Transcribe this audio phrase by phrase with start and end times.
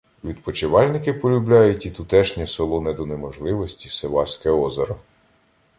[0.23, 4.95] Відпочивальники полюбляють і тутешнє солоне до неможливості «Сиваське озеро»